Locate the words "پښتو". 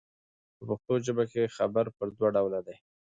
0.69-0.93